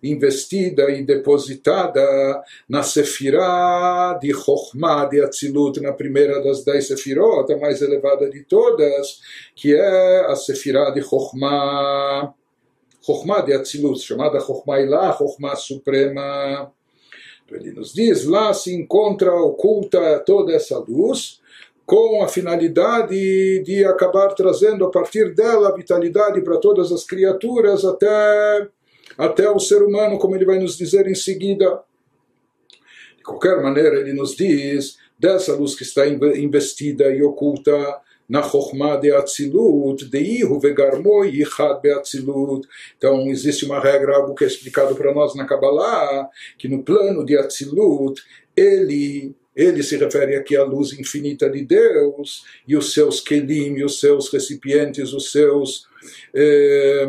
[0.02, 7.58] investida e depositada na Sefirah de Chochma de Atzilut, na primeira das dez Sefirot, a
[7.58, 9.20] mais elevada de todas,
[9.56, 12.34] que é a Sefirah de Chochma.
[13.06, 16.72] Chokhmah de Atzilut, chamada Chokhmah Ilá, Chokhmah Suprema.
[17.52, 21.40] Ele nos diz, lá se encontra oculta toda essa luz,
[21.86, 27.86] com a finalidade de acabar trazendo a partir dela a vitalidade para todas as criaturas,
[27.86, 28.68] até,
[29.16, 31.84] até o ser humano, como ele vai nos dizer em seguida.
[33.18, 38.98] De qualquer maneira, ele nos diz, dessa luz que está investida e oculta, na Chokhmah
[38.98, 42.68] de Atzilut, de Ihu Vegarmo Yichad Beatzilut.
[42.98, 47.26] Então existe uma regra, algo que é explicado para nós na Kabbalah, que no plano
[47.26, 48.22] de Atzilut,
[48.56, 54.02] ele ele se refere aqui à luz infinita de Deus e os seus kelim, os
[54.02, 55.88] seus recipientes, os seus
[56.34, 57.08] eh,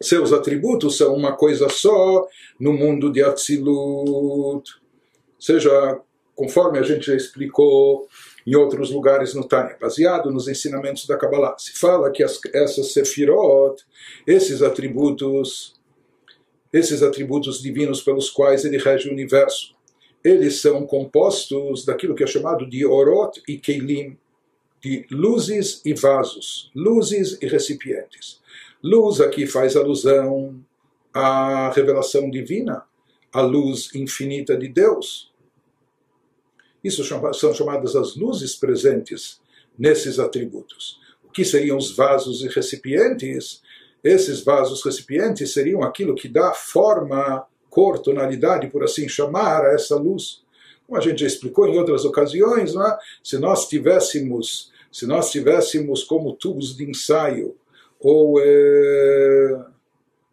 [0.00, 2.26] seus atributos são uma coisa só
[2.60, 4.70] no mundo de Atzilut.
[5.40, 6.00] Seja,
[6.34, 8.06] conforme a gente já explicou
[8.48, 11.54] em outros lugares no Tânia, baseado nos ensinamentos da Kabbalah.
[11.58, 13.84] Se fala que as, essas sefirot,
[14.26, 15.74] esses atributos,
[16.72, 19.76] esses atributos divinos pelos quais ele rege o universo,
[20.24, 24.16] eles são compostos daquilo que é chamado de orot e keilim,
[24.80, 28.40] de luzes e vasos, luzes e recipientes.
[28.82, 30.58] Luz aqui faz alusão
[31.12, 32.82] à revelação divina,
[33.30, 35.30] à luz infinita de Deus.
[36.82, 37.04] Isso
[37.34, 39.40] são chamadas as luzes presentes
[39.78, 41.00] nesses atributos.
[41.24, 43.62] O que seriam os vasos e recipientes?
[44.02, 49.96] Esses vasos recipientes seriam aquilo que dá forma, cor, tonalidade, por assim chamar, a essa
[49.96, 50.42] luz.
[50.86, 52.98] Como a gente já explicou em outras ocasiões, é?
[53.22, 57.54] se nós tivéssemos, se nós tivéssemos como tubos de ensaio
[58.00, 59.60] ou é,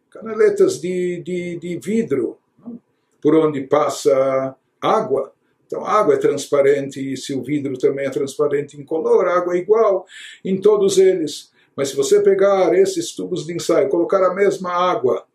[0.09, 2.37] canaletas de, de, de vidro
[3.21, 5.33] por onde passa água,
[5.65, 9.37] então a água é transparente e se o vidro também é transparente em color, a
[9.37, 10.05] água é igual
[10.43, 11.51] em todos eles.
[11.75, 15.25] Mas se você pegar esses tubos de ensaio, colocar a mesma água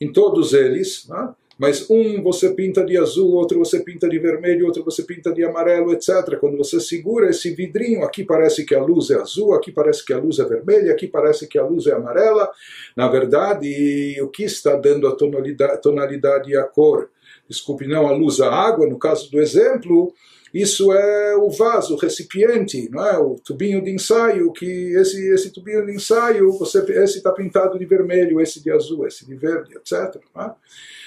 [0.00, 1.34] em todos eles, né?
[1.58, 5.44] mas um você pinta de azul, outro você pinta de vermelho, outro você pinta de
[5.44, 6.36] amarelo, etc.
[6.40, 10.12] Quando você segura esse vidrinho, aqui parece que a luz é azul, aqui parece que
[10.12, 12.50] a luz é vermelha, aqui parece que a luz é amarela.
[12.96, 17.10] Na verdade, o que está dando a tonalidade, tonalidade e a cor?
[17.48, 20.12] Desculpe, não a luz, a água, no caso do exemplo,
[20.54, 23.18] isso é o vaso, o recipiente, não é?
[23.18, 27.84] o tubinho de ensaio, que esse, esse tubinho de ensaio, você, esse está pintado de
[27.84, 30.22] vermelho, esse de azul, esse de verde, etc.
[30.38, 30.50] É?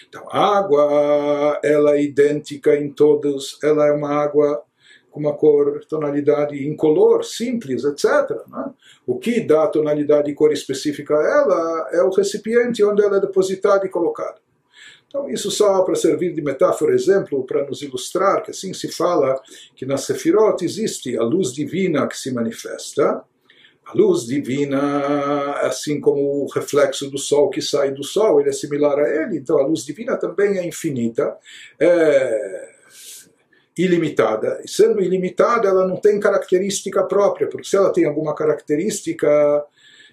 [0.09, 4.61] Então, a água, ela é idêntica em todos, ela é uma água
[5.09, 8.05] com uma cor, tonalidade incolor, simples, etc.
[8.31, 8.69] É?
[9.05, 13.21] O que dá tonalidade e cor específica a ela é o recipiente onde ela é
[13.21, 14.45] depositada e colocada.
[15.07, 19.41] Então, isso só para servir de metáfora, exemplo, para nos ilustrar que assim se fala
[19.75, 23.23] que na Sefirot existe a luz divina que se manifesta.
[23.85, 28.53] A luz divina, assim como o reflexo do sol que sai do sol, ele é
[28.53, 31.37] similar a ele, então a luz divina também é infinita,
[31.79, 32.67] é
[33.77, 34.59] ilimitada.
[34.65, 39.63] E sendo ilimitada, ela não tem característica própria, porque se ela tem alguma característica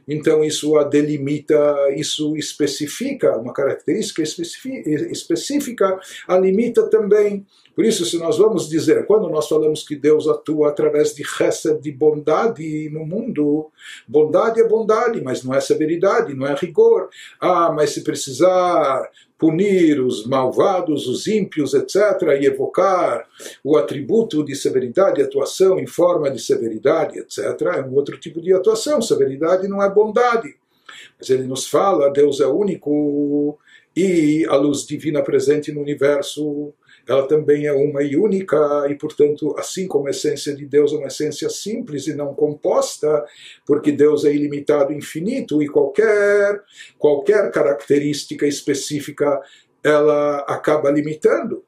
[0.07, 5.99] então isso a delimita, isso especifica, uma característica específica,
[6.29, 7.47] a limita também.
[7.75, 11.75] Por isso, se nós vamos dizer, quando nós falamos que Deus atua através de resta
[11.75, 13.71] de bondade no mundo,
[14.07, 17.09] bondade é bondade, mas não é severidade, não é rigor.
[17.41, 19.11] Ah, mas se precisar
[19.45, 23.29] punir os malvados, os ímpios, etc., e evocar
[23.63, 28.55] o atributo de severidade, atuação em forma de severidade, etc., é um outro tipo de
[28.55, 29.03] atuação.
[29.03, 30.55] Severidade não é bondade.
[31.19, 33.59] Mas ele nos fala, Deus é único
[33.95, 36.73] e a luz divina presente no universo
[37.07, 38.57] ela também é uma e única,
[38.89, 43.25] e portanto, assim como a essência de Deus é uma essência simples e não composta,
[43.67, 46.63] porque Deus é ilimitado infinito, e qualquer,
[46.99, 49.41] qualquer característica específica
[49.83, 51.63] ela acaba limitando.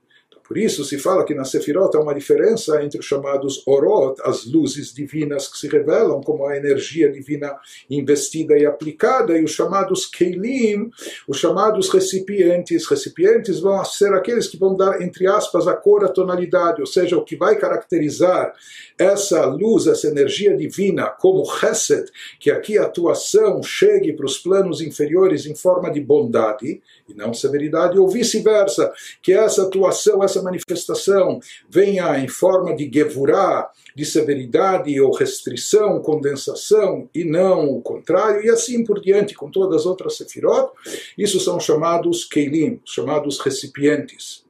[0.47, 4.47] Por isso se fala que na Sefirot há uma diferença entre os chamados Orot, as
[4.47, 7.57] luzes divinas que se revelam como a energia divina
[7.91, 10.91] investida e aplicada, e os chamados Keilim,
[11.27, 12.87] os chamados recipientes.
[12.87, 17.17] Recipientes vão ser aqueles que vão dar, entre aspas, a cor, a tonalidade, ou seja,
[17.17, 18.53] o que vai caracterizar
[18.99, 24.81] essa luz, essa energia divina como Chesed, que aqui a atuação chegue para os planos
[24.81, 28.93] inferiores em forma de bondade e não severidade, ou vice-versa,
[29.23, 36.01] que essa atuação, essa essa manifestação venha em forma de gevurá, de severidade ou restrição,
[36.01, 40.71] condensação, e não o contrário, e assim por diante com todas as outras sefirot,
[41.17, 44.46] isso são chamados keilim, chamados recipientes.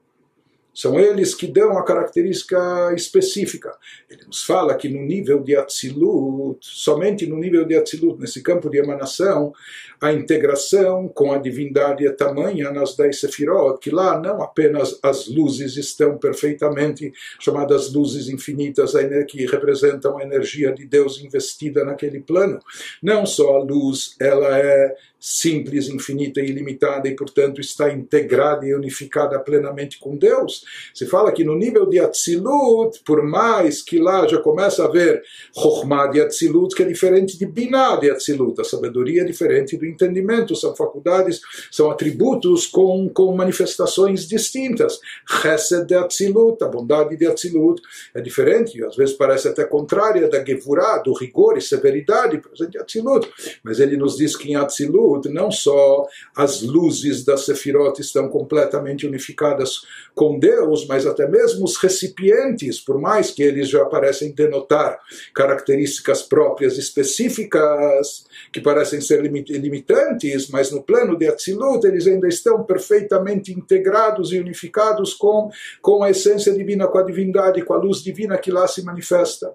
[0.77, 3.75] São eles que dão a característica específica.
[4.11, 8.69] Ele nos fala que no nível de Atzilut, somente no nível de Atzilut, nesse campo
[8.69, 9.55] de emanação,
[9.99, 15.27] a integração com a divindade é tamanha nas dez sefirot, que lá não apenas as
[15.29, 17.11] luzes estão perfeitamente
[17.41, 18.93] chamadas luzes infinitas,
[19.29, 22.59] que representam a energia de Deus investida naquele plano.
[23.03, 28.75] Não só a luz, ela é simples, infinita e ilimitada e, portanto, está integrada e
[28.75, 30.66] unificada plenamente com Deus.
[30.95, 35.23] Se fala que no nível de Atzilut, por mais que lá já começa a haver
[35.55, 39.87] Chokhmah de Atzilut, que é diferente de Binah de Atzilut, a sabedoria é diferente do
[39.87, 41.41] entendimento, são faculdades,
[41.71, 45.01] são atributos com, com manifestações distintas.
[45.43, 47.81] Chesed de Atzilut, a bondade de Atzilut,
[48.15, 52.81] é diferente, às vezes parece até contrária da Gevurah, do rigor e severidade presente em
[52.81, 53.29] Atzilut,
[53.63, 59.07] mas ele nos diz que em Atzilut não só as luzes da Sefirot estão completamente
[59.07, 59.83] unificadas
[60.15, 64.99] com Deus, Deus, mas até mesmo os recipientes, por mais que eles já parecem denotar
[65.35, 72.65] características próprias específicas, que parecem ser limitantes, mas no plano de Atzilut eles ainda estão
[72.65, 75.51] perfeitamente integrados e unificados com,
[75.83, 79.53] com a essência divina, com a divindade, com a luz divina que lá se manifesta.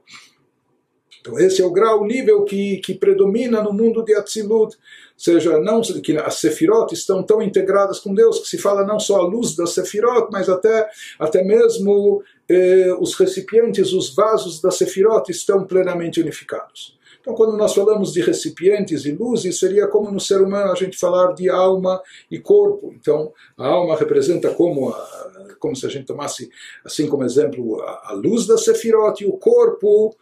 [1.21, 4.75] Então esse é o grau, o nível que, que predomina no mundo de Atzilut,
[5.15, 9.17] seja, não que as Sefirot estão tão integradas com Deus que se fala não só
[9.17, 15.31] a luz das Sefirot, mas até, até mesmo eh, os recipientes, os vasos das Sefirot
[15.31, 16.99] estão plenamente unificados.
[17.21, 20.97] Então, quando nós falamos de recipientes e luzes, seria como no ser humano a gente
[20.97, 22.01] falar de alma
[22.31, 22.91] e corpo.
[22.99, 26.49] Então, a alma representa como, a, como se a gente tomasse,
[26.83, 30.15] assim como exemplo, a, a luz da Sefirot e o corpo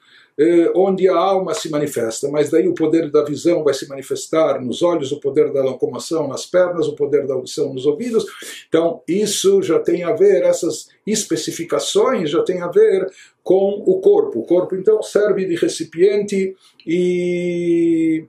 [0.73, 4.81] onde a alma se manifesta, mas daí o poder da visão vai se manifestar nos
[4.81, 8.25] olhos, o poder da locomoção nas pernas, o poder da audição nos ouvidos.
[8.67, 13.05] Então, isso já tem a ver, essas especificações já tem a ver
[13.43, 14.39] com o corpo.
[14.39, 16.55] O corpo, então, serve de recipiente
[16.87, 18.25] e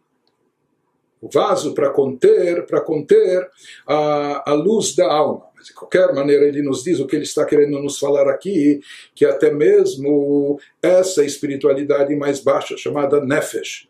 [1.22, 3.48] vaso para conter, para conter
[3.86, 5.49] a, a luz da alma.
[5.60, 8.80] Mas de qualquer maneira, ele nos diz o que ele está querendo nos falar aqui,
[9.14, 13.86] que até mesmo essa espiritualidade mais baixa, chamada Nefesh,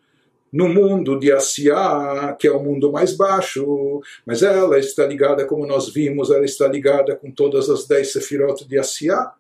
[0.53, 5.65] no mundo de Asiá, que é o mundo mais baixo, mas ela está ligada, como
[5.65, 9.33] nós vimos, ela está ligada com todas as dez sefirot de Asiá,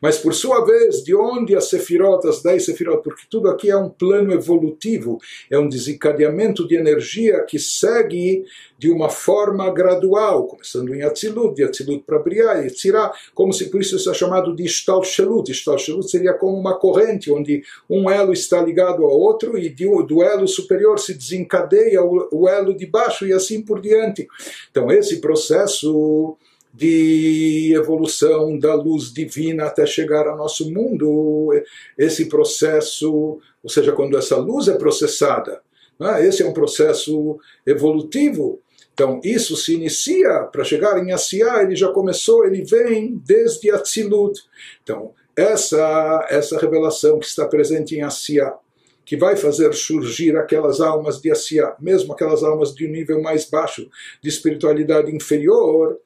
[0.00, 3.76] mas por sua vez, de onde as sefirot, as dez sefirot, porque tudo aqui é
[3.76, 5.18] um plano evolutivo,
[5.50, 8.44] é um desencadeamento de energia que segue
[8.78, 13.70] de uma forma gradual, começando em Atzilut, de Atzilut para Briah, e Tzirah, como se
[13.70, 15.50] por isso isso é chamado de Ishtalshelut.
[15.50, 20.46] Ishtalshelut seria como uma corrente, onde um elo está ligado ao outro e do elo
[20.46, 24.26] superior se desencadeia o elo de baixo e assim por diante.
[24.70, 26.36] Então esse processo
[26.74, 31.52] de evolução da luz divina até chegar ao nosso mundo,
[31.96, 35.62] esse processo, ou seja, quando essa luz é processada,
[36.00, 36.26] é?
[36.26, 38.60] esse é um processo evolutivo.
[38.92, 44.40] Então, isso se inicia, para chegar em Asiá, ele já começou, ele vem desde Atzilut.
[44.82, 48.56] Então, essa, essa revelação que está presente em Asiá,
[49.04, 53.44] que vai fazer surgir aquelas almas de Asiá, mesmo aquelas almas de um nível mais
[53.44, 53.88] baixo,
[54.22, 55.98] de espiritualidade inferior,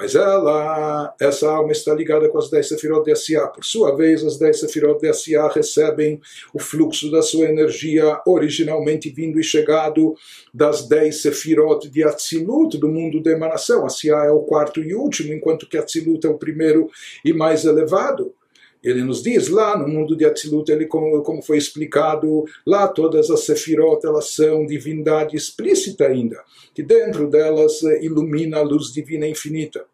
[0.00, 3.46] mas ela, essa alma está ligada com as dez sefirot de Asiá.
[3.48, 6.18] Por sua vez, as dez sefirot de Asiá recebem
[6.54, 10.14] o fluxo da sua energia originalmente vindo e chegado
[10.54, 13.84] das dez sefirot de Atzilut, do mundo da emanação.
[13.84, 16.88] Asiá é o quarto e último, enquanto que Atzilut é o primeiro
[17.22, 18.32] e mais elevado.
[18.82, 23.30] Ele nos diz lá no mundo de Atzilut, ele como, como foi explicado, lá todas
[23.30, 26.42] as sefirot elas são divindade explícita ainda,
[26.74, 29.89] que dentro delas eh, ilumina a luz divina infinita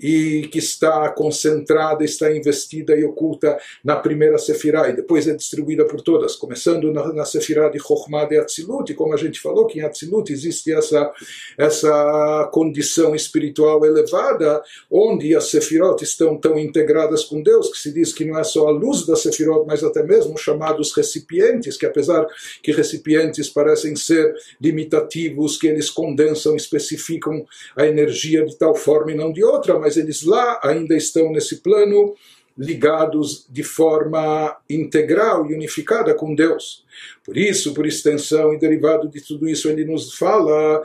[0.00, 5.84] e que está concentrada, está investida e oculta na primeira Sefirah e depois é distribuída
[5.84, 9.78] por todas, começando na, na de Chokhmah de Atzilut, e como a gente falou que
[9.78, 11.12] em Atzilut existe essa,
[11.56, 18.12] essa condição espiritual elevada, onde as Sefirot estão tão integradas com Deus, que se diz
[18.12, 22.26] que não é só a luz da Sefirot, mas até mesmo chamados recipientes, que apesar
[22.62, 27.44] que recipientes parecem ser limitativos, que eles condensam, especificam
[27.76, 31.56] a energia de tal forma e não de outra, mas eles lá ainda estão nesse
[31.56, 32.14] plano
[32.56, 36.83] ligados de forma integral e unificada com Deus.
[37.24, 40.82] Por isso, por extensão e derivado de tudo isso, ele nos fala,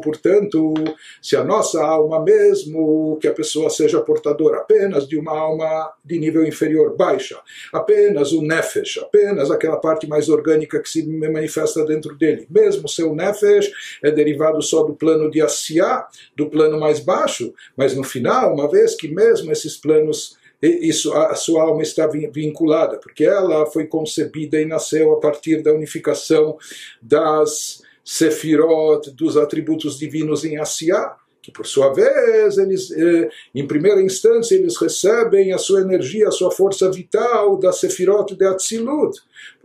[0.00, 0.74] portanto,
[1.20, 6.18] se a nossa alma mesmo, que a pessoa seja portadora apenas de uma alma de
[6.18, 7.38] nível inferior, baixa,
[7.72, 13.14] apenas o nefesh, apenas aquela parte mais orgânica que se manifesta dentro dele, mesmo seu
[13.14, 13.70] nefesh
[14.02, 16.06] é derivado só do plano de Asiá,
[16.36, 21.34] do plano mais baixo, mas no final, uma vez que mesmo esses planos isso, a
[21.34, 26.56] sua alma está vinculada, porque ela foi concebida e nasceu a partir da unificação
[27.02, 34.00] das sefirot, dos atributos divinos em Asiá, que por sua vez, eles, eh, em primeira
[34.00, 39.20] instância, eles recebem a sua energia, a sua força vital da sefirot de Atzilut.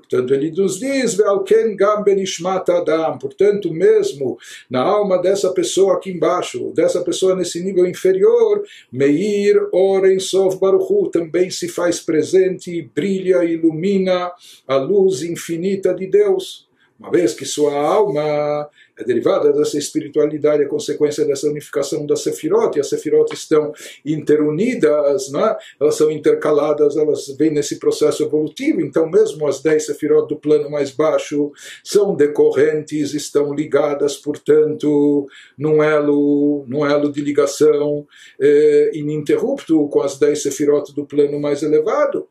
[0.09, 7.35] Portanto, ele nos diz, Adam, portanto, mesmo na alma dessa pessoa aqui embaixo, dessa pessoa
[7.35, 14.31] nesse nível inferior, Meir Oren Sov Baruchu também se faz presente, brilha, ilumina
[14.67, 16.67] a luz infinita de Deus.
[16.99, 18.67] uma vez que sua alma
[18.99, 23.71] é derivada dessa espiritualidade, é consequência dessa unificação da Sefirot, e as Sefirot estão
[24.05, 25.55] interunidas, né?
[25.79, 30.69] elas são intercaladas, elas vêm nesse processo evolutivo, então mesmo as dez Sefirot do plano
[30.69, 31.51] mais baixo
[31.83, 35.27] são decorrentes, estão ligadas, portanto,
[35.57, 38.05] num elo, num elo de ligação
[38.39, 42.27] eh, ininterrupto com as dez Sefirot do plano mais elevado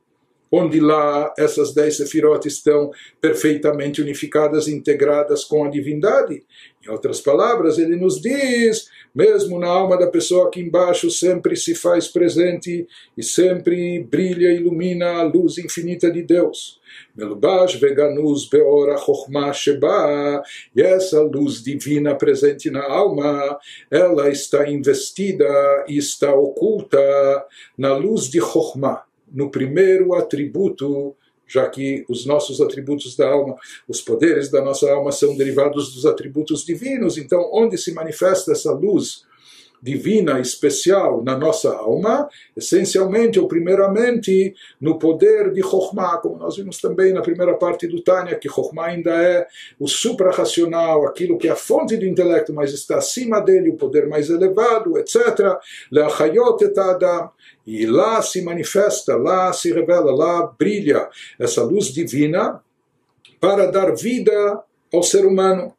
[0.51, 2.91] onde lá essas dez sefirot estão
[3.21, 6.45] perfeitamente unificadas, integradas com a divindade.
[6.85, 11.75] Em outras palavras, ele nos diz, mesmo na alma da pessoa aqui embaixo, sempre se
[11.75, 12.87] faz presente
[13.17, 16.81] e sempre brilha e ilumina a luz infinita de Deus.
[17.15, 20.43] Melubash veganus beora chokhmah sheba.
[20.75, 23.59] E essa luz divina presente na alma,
[23.91, 26.99] ela está investida e está oculta
[27.77, 31.15] na luz de chokhmah no primeiro atributo,
[31.47, 33.57] já que os nossos atributos da alma,
[33.87, 37.17] os poderes da nossa alma são derivados dos atributos divinos.
[37.17, 39.27] Então, onde se manifesta essa luz
[39.83, 46.79] divina especial na nossa alma, essencialmente ou primeiramente no poder de Chokhmah, como nós vimos
[46.81, 49.47] também na primeira parte do Tânia, que Chokhmah ainda é
[49.79, 54.09] o suprarracional, aquilo que é a fonte do intelecto, mas está acima dele, o poder
[54.09, 55.17] mais elevado, etc.
[55.91, 57.31] Le'achayot et adam.
[57.67, 61.09] E lá se manifesta, lá se revela, lá brilha
[61.39, 62.63] essa luz divina
[63.41, 64.63] para dar vida
[64.93, 65.75] ao ser humano.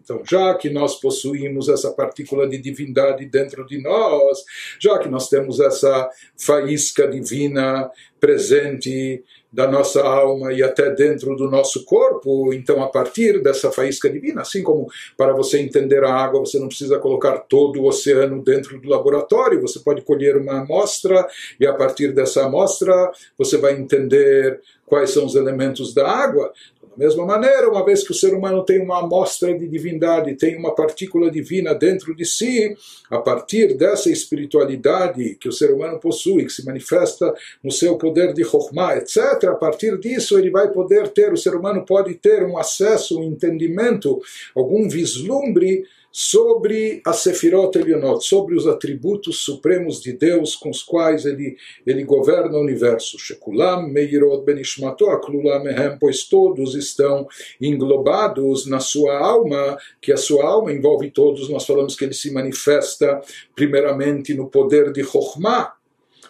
[0.00, 4.44] Então, já que nós possuímos essa partícula de divindade dentro de nós,
[4.78, 6.08] já que nós temos essa
[6.38, 12.54] faísca divina presente da nossa alma e até dentro do nosso corpo.
[12.54, 16.68] Então, a partir dessa faísca divina, assim como para você entender a água, você não
[16.68, 21.26] precisa colocar todo o oceano dentro do laboratório, você pode colher uma amostra
[21.60, 24.60] e a partir dessa amostra você vai entender
[24.92, 26.52] quais são os elementos da água.
[26.82, 30.54] Da mesma maneira, uma vez que o ser humano tem uma amostra de divindade, tem
[30.54, 32.76] uma partícula divina dentro de si,
[33.10, 37.34] a partir dessa espiritualidade que o ser humano possui, que se manifesta
[37.64, 41.54] no seu poder de Chokhmah, etc., a partir disso ele vai poder ter, o ser
[41.54, 44.20] humano pode ter um acesso, um entendimento,
[44.54, 51.24] algum vislumbre sobre a Sefirot Elionot, sobre os atributos supremos de Deus com os quais
[51.24, 51.56] ele,
[51.86, 53.18] ele governa o universo.
[53.18, 57.26] Shekulam Meirot Benishmato Aklula Mehem, pois todos estão
[57.58, 61.48] englobados na sua alma, que a sua alma envolve todos.
[61.48, 63.22] Nós falamos que ele se manifesta
[63.56, 65.72] primeiramente no poder de Chokhmah,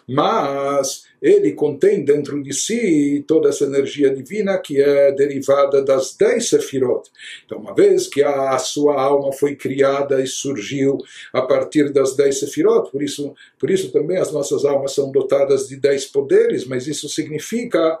[0.07, 6.49] mas ele contém dentro de si toda essa energia divina que é derivada das dez
[6.49, 7.09] sefirot.
[7.45, 10.97] Então, uma vez que a sua alma foi criada e surgiu
[11.31, 15.67] a partir das dez sefirot, por isso, por isso também as nossas almas são dotadas
[15.67, 17.99] de dez poderes, mas isso significa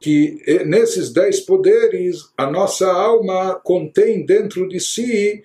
[0.00, 5.42] que eh, nesses dez poderes a nossa alma contém dentro de si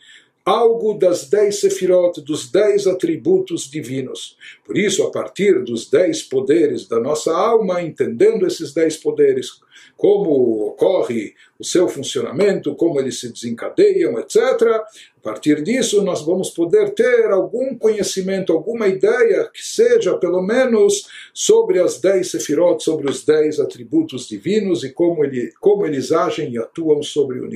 [0.47, 4.37] algo das dez sefirot, dos dez atributos divinos.
[4.65, 9.59] Por isso, a partir dos dez poderes da nossa alma, entendendo esses dez poderes,
[9.97, 14.37] como ocorre o seu funcionamento, como eles se desencadeiam, etc.
[15.17, 21.09] A partir disso, nós vamos poder ter algum conhecimento, alguma ideia que seja, pelo menos,
[21.33, 26.53] sobre as dez sefirot, sobre os dez atributos divinos e como, ele, como eles agem
[26.53, 27.55] e atuam sobre o universo.